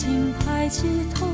[0.00, 1.26] 请抬起头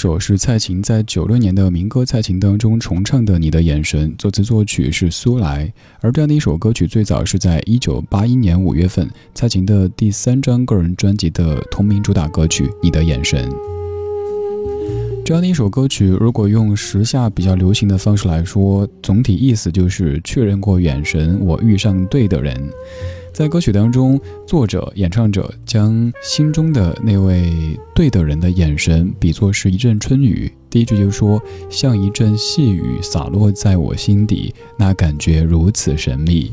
[0.00, 5.70] 首是蔡琴在九六年的民歌《蔡琴》当中重唱的《你的眼神》，作词作曲是苏来。
[6.00, 13.46] 而这样的一首歌曲最早是在一九八一年五月份，蔡琴的第三张个人专辑的同名主打歌曲《你的眼神》。
[15.22, 22.58] 这样的一首歌曲，如果用时下比较流行的方式来说，总体意思就是确认过眼神，我遇上对的人。
[23.32, 30.50] 在歌曲当中，作者、演唱者将心中的那位对的人的眼神比作是一阵春雨。
[30.68, 36.52] 第一句就说：“像一阵细雨洒落在我心底，那感觉如此神秘。”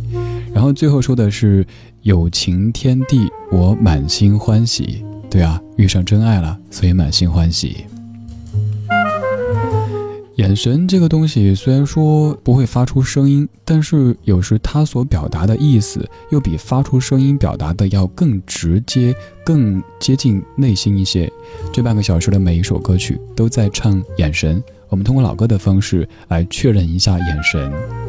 [0.53, 1.65] 然后最后说的是
[2.03, 7.85] ：“有情天地，我满心欢喜。”对啊，遇上真爱了，所以满心欢喜。
[10.38, 21.28] 眼神这个东西虽然说不会发出声音，但是有时它所表达的意思又比发出声音表达的要更直接、更接近内心一些。
[21.74, 28.06] 这半个小时的每一首歌曲都在唱眼神，我们通过老歌的方式来确认一下眼神。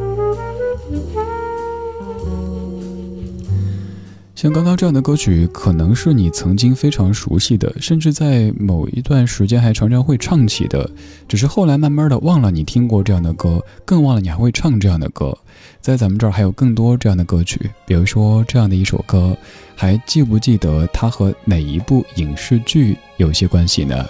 [4.41, 10.89] 像刚刚这样的歌曲，可能是你曾经非常熟悉的，甚至在某一段时间还常常会唱起的，
[11.27, 15.37] 只是后来慢慢的忘了你听过这样的歌，更忘了你还会唱这样的歌。
[15.81, 19.35] 在咱们这儿还有更多这样的歌曲，比如说这样的一首歌，
[19.75, 24.05] 还记不记得它和哪一部影视剧有些关系呢？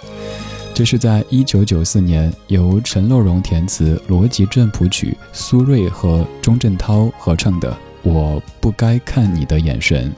[0.72, 7.76] 这是在一九九四年由陈乐融填词、罗辑镇谱曲、苏芮和钟镇涛合唱的。
[8.02, 10.12] 我不该看你的眼神，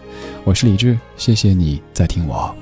[0.45, 2.55] 我是李志，谢谢你在听我。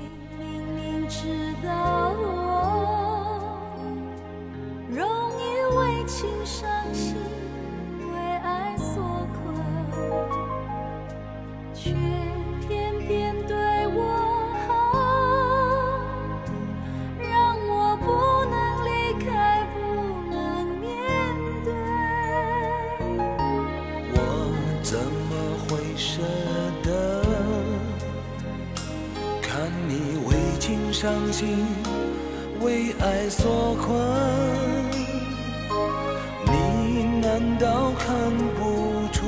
[31.31, 31.65] 伤心，
[32.59, 33.97] 为爱所困。
[36.45, 38.09] 你难道看
[38.59, 39.21] 不出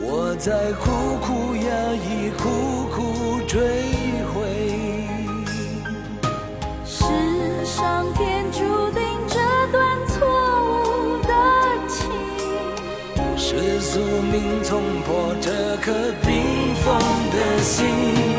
[0.00, 0.90] 我在苦
[1.22, 2.42] 苦压抑，苦
[2.90, 3.60] 苦追
[4.34, 4.42] 悔？
[6.84, 8.58] 是上天注
[8.90, 9.38] 定这
[9.70, 10.18] 段错
[10.66, 11.32] 误的
[11.86, 12.10] 情，
[13.36, 15.92] 是宿命冲破这颗
[16.26, 16.98] 冰封
[17.30, 18.33] 的心。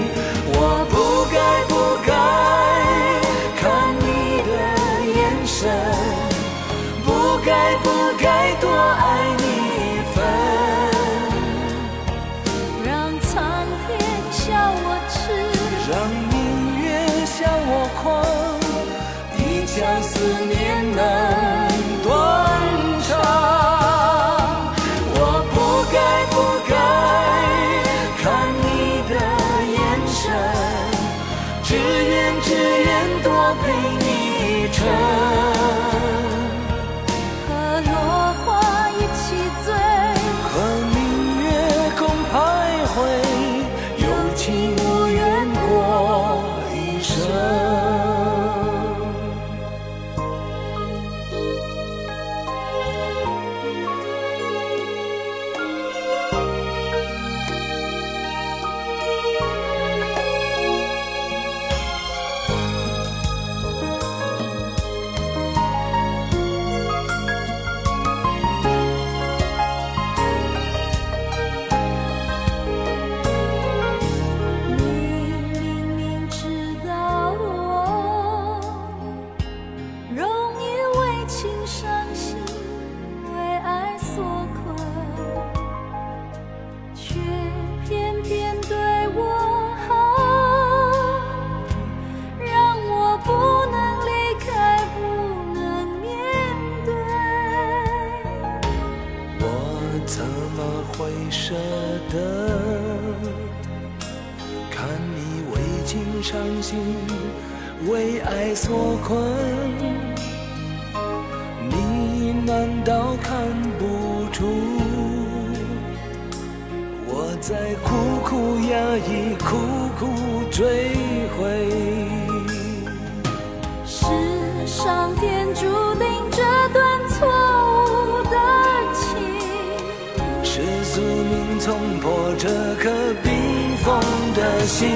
[131.65, 132.91] 冲破这颗
[133.23, 133.33] 冰
[133.77, 133.99] 封
[134.35, 134.87] 的心。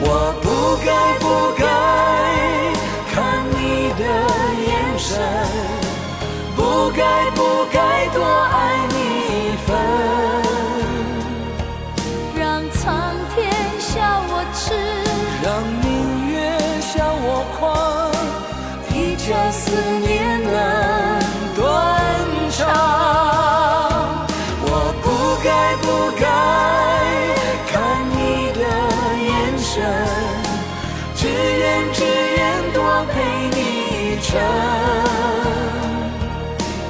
[0.00, 0.48] 我不
[0.82, 1.24] 该，不
[1.58, 1.64] 该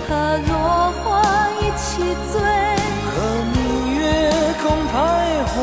[0.09, 0.11] 和
[0.49, 0.51] 落
[1.03, 1.05] 花
[1.61, 1.87] 一起
[2.33, 2.35] 醉，
[3.05, 3.15] 和
[3.55, 3.59] 明
[3.99, 4.01] 月
[4.63, 4.95] 共徘
[5.53, 5.55] 徊，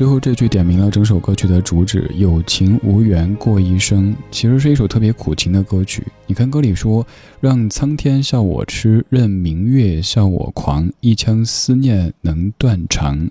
[0.00, 4.16] 最后这句点明了整首歌曲的主旨：有情无缘过一生。
[4.30, 6.02] 其实是一首特别苦情的歌曲。
[6.26, 7.06] 你看歌里说
[7.38, 13.28] ：“让苍天笑我痴，任明月笑我狂，一腔思念能断肠。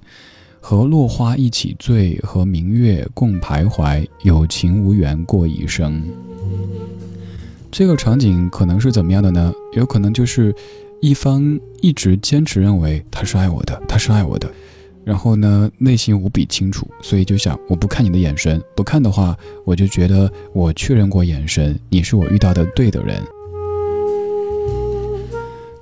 [0.59, 6.03] 和落花一起醉，和明月共徘徊，有情无缘过一生。”
[7.71, 9.51] 这个场景可能是怎么样的呢？
[9.73, 10.53] 有可能就是
[11.01, 14.47] 一方一直坚持认为他是爱我的，他是爱我的。
[15.09, 19.35] 然后呢，内心无比清楚，所以就想，我不看你的眼神，不看的话，
[19.65, 23.19] 我就觉得我确认过眼神，你是我遇到的对的人。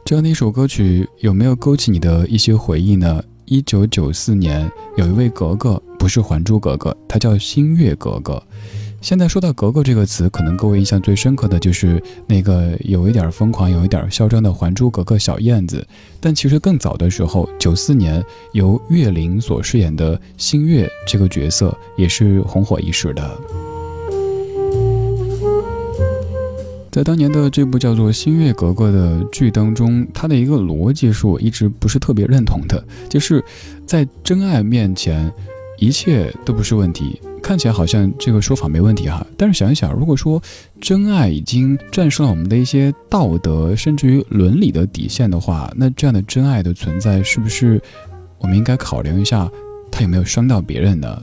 [0.06, 3.22] 这样的一首歌曲，有没有勾起你的一些回忆呢？
[3.44, 8.42] 一九九四年，有一位格格，不是《还珠格格》，她叫星月格格。
[9.08, 15.88] 现在说到“格格”这个词，可能各位印象最深刻的就是那个有一点疯狂、有一点嚣张的《还珠格格》小燕子。
[16.20, 18.22] 但其实更早的时候，九四年
[18.52, 23.38] 由岳灵所饰演的星月这个角色也是红火一时的。
[26.92, 33.42] 在当年的这部叫做《星月格格》的剧当中，它的一个逻辑是我一直不是特别认同的，就是
[33.86, 35.32] 在真爱面前，
[35.80, 37.22] 一切都不是问题。
[37.42, 40.42] 看起来好像这个说法没问题哈，但是想一想，如果说
[40.82, 47.82] 真爱已经战胜了我们的一些道德甚至于伦理的底线的话，那这样的真爱的存在，是不是
[48.40, 49.50] 我们应该考量一下，
[49.92, 51.22] 它有没有伤到别人呢？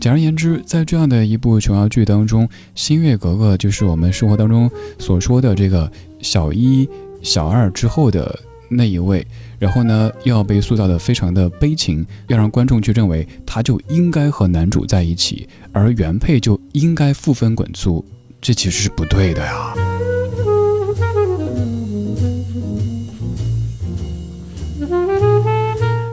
[0.00, 6.88] 简而言之，在这样的一部琼瑶剧当中，星月格格就是我们生活当中所说的这个小一、
[7.22, 9.26] 小二之后的那一位。
[9.58, 18.04] 然后呢，又要被塑造的非常的悲情，要让观众去认为他就应该和男主在一起，而原配就应该负分滚粗，
[18.40, 19.74] 这其实是不对的呀。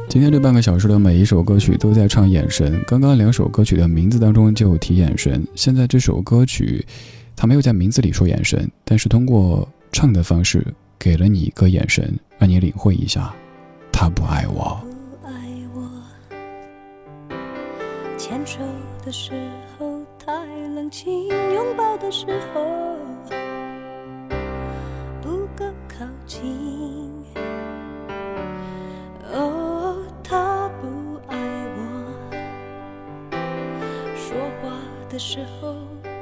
[0.07, 6.85] 今天这半个小时的每一首歌曲都在唱眼神，刚刚两首歌曲的名字当中就有提眼神，现在这首歌曲，
[7.33, 10.65] 他没有在名字里说眼神，但是通过唱的方式
[10.99, 13.31] 给了你一个眼神，让你领会一下，
[13.93, 14.81] 他不爱我。
[14.81, 15.31] 不爱
[15.75, 15.87] 我，
[18.17, 18.57] 牵手
[19.05, 20.33] 的时候太
[20.73, 22.65] 冷清，拥抱的时候
[25.21, 27.23] 不够靠近。
[29.31, 31.37] 哦，他不爱
[31.77, 31.79] 我，
[34.15, 34.75] 说话
[35.11, 35.75] 的时候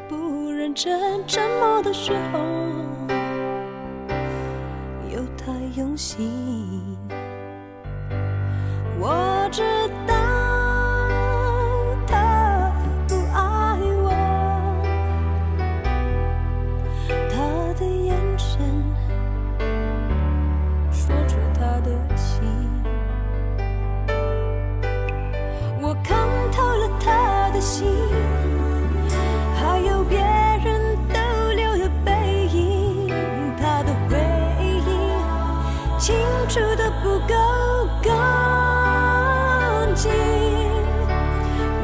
[0.10, 2.40] 不认真，沉默的时候
[5.80, 7.19] 用心。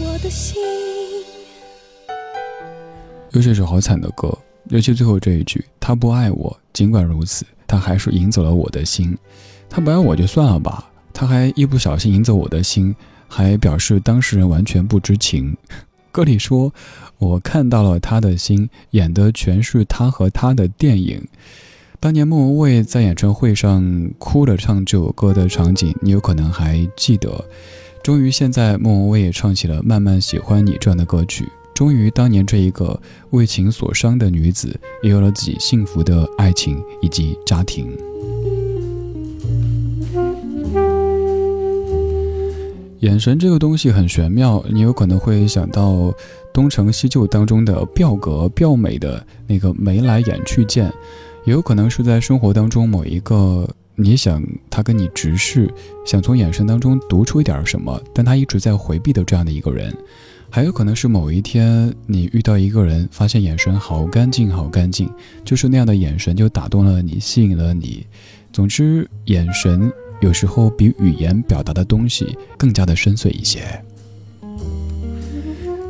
[0.00, 0.60] 我的心。
[3.32, 4.36] 又是一首好惨的歌，
[4.68, 9.16] 尤其最后这一句“他不爱我，尽管如此，他还是赢走了我的心。
[9.68, 12.94] 他不爱我就算了吧，他还一不小心赢走我的心，
[13.28, 15.56] 还表示当事人完全不知情。”
[16.10, 16.72] 歌里说
[17.18, 21.22] ：“我看到了他的心，演的全是他和他的电影。”
[22.00, 27.44] 当年莫文蔚在演唱会上哭了唱这首歌的场景，你有可能还记得。
[28.04, 31.44] 终于，现在莫文蔚也唱起了《慢慢喜欢你》这样的歌曲。
[31.74, 33.00] 终于，当年这一个
[33.30, 37.88] 为情所伤的女子，也有了自己幸福的爱情以及家庭。
[43.00, 46.14] 眼神这个东西很玄妙，你有可能会想到
[46.52, 50.92] 东成西就当中的表格表美的那个眉来眼去见，
[51.48, 55.72] 也有可能是在生活当中某一个你想他跟你直视，
[56.04, 59.96] 想从眼神当中读出一点什么，但他一直在回避的这样的一个人。
[60.50, 65.10] 还有可能是某一天你遇到一个人，发现眼神好干净，好干净，
[65.42, 68.06] 就是那样的眼神就打动了你，吸引了你。
[68.52, 69.90] 总之，眼神
[70.20, 73.62] 有时候比语言表达的东西更加的深邃一些。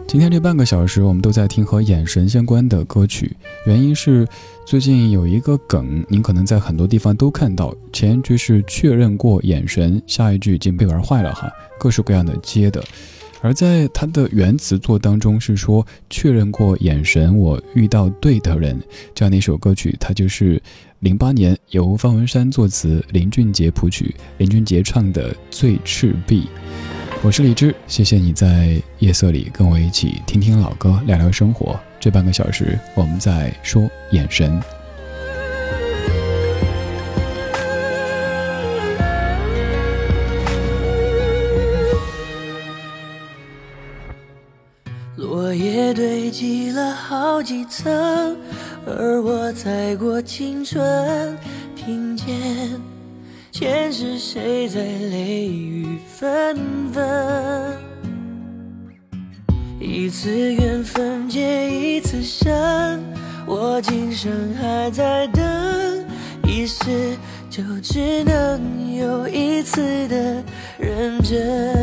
[0.06, 3.36] 今天这半个小时，我们都在听和眼神相关的歌曲，
[3.66, 4.26] 原因是
[4.68, 12.84] 最近有一个梗，您可能在很多地方都看到，前一句是确认过眼神，下一句已经被玩坏了哈，各式各样的接的。
[13.40, 18.78] 而在他的原词作当中是说确认过眼神，我遇到对的人，
[19.14, 20.62] 这样的一首歌曲，它就是
[20.98, 26.42] 零八年由方文山作词，林俊杰谱曲，林俊杰唱的《醉赤壁》。
[27.20, 31.78] 我是李志，谢谢你在夜色里跟我一起听听老歌，聊聊生活。
[31.98, 34.58] 这半个小时我们在说眼神。
[45.16, 48.36] 落叶堆积了好几层，
[48.86, 51.36] 而我踩过青春，
[51.74, 52.26] 听见
[53.58, 56.56] 前世谁在泪雨纷
[56.92, 57.76] 纷。
[59.80, 63.02] 一次缘分结一次生，
[63.48, 65.42] 我今生还在等，
[66.44, 67.16] 一世
[67.50, 70.40] 就只能有一次的
[70.78, 71.74] 认真。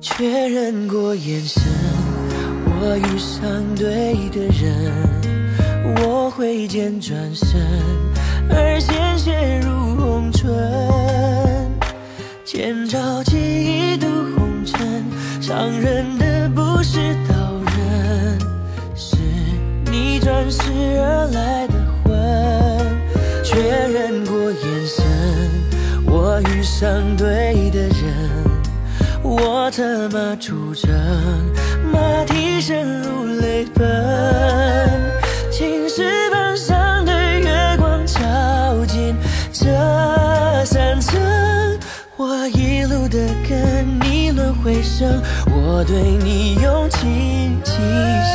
[0.00, 1.62] 确认过眼神，
[2.66, 4.92] 我遇上对的人，
[6.02, 7.60] 我挥剑转身，
[8.48, 10.50] 而鲜血如红唇。
[12.46, 15.04] 千朝记忆渡红尘，
[15.38, 17.34] 伤人的不是刀
[17.76, 18.38] 刃，
[18.96, 19.18] 是
[19.90, 20.62] 你转世
[20.98, 22.18] 而来的魂。
[23.44, 25.04] 确认过眼神，
[26.06, 27.92] 我遇上对的人。
[29.22, 30.90] 我策马出征，
[31.92, 35.09] 马蹄声如泪奔。
[43.20, 47.72] 的跟你轮回生，我对你用情极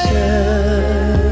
[0.04, 1.25] 深。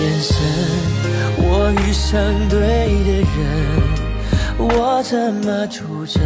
[0.00, 0.36] 眼神，
[1.38, 2.58] 我遇上对
[3.04, 3.36] 的人，
[4.58, 6.22] 我策马出征，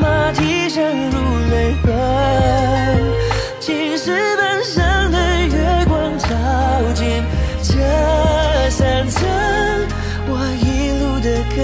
[0.00, 1.16] 马蹄声如
[1.50, 1.88] 泪奔。
[3.60, 6.28] 青石板上的月光照
[6.94, 7.22] 进
[7.62, 7.72] 这
[8.70, 9.22] 山城，
[10.26, 11.58] 我一路的跟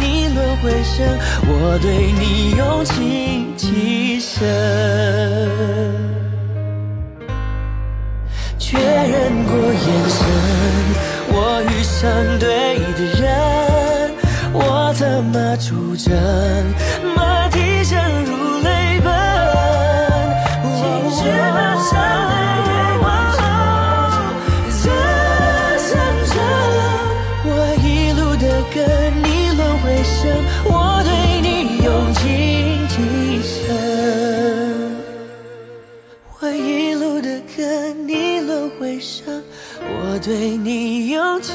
[0.00, 6.11] 你轮回声，我对你用情极深。
[8.72, 10.18] 确认过眼神，
[11.28, 12.00] 我遇上
[12.38, 12.48] 对
[12.96, 13.30] 的人，
[14.54, 16.10] 我策马出征，
[40.32, 41.54] 对你有情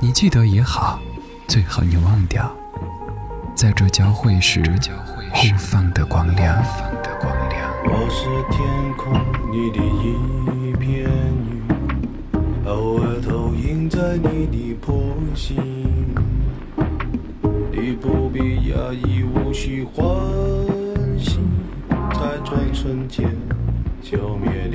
[0.00, 1.00] 你记得也好，
[1.48, 2.54] 最好你忘掉，
[3.54, 4.62] 在这交汇时
[5.32, 6.62] 互放的光亮。
[7.84, 9.12] 我是天空
[9.50, 11.10] 里的一片
[11.50, 11.62] 云，
[12.66, 15.56] 偶尔投影在你的波心。
[17.72, 20.04] 你不必压抑，无需欢
[21.18, 21.40] 喜，
[21.88, 23.28] 在转瞬间
[24.00, 24.68] 消灭